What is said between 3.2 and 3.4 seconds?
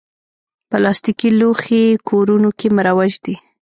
دي.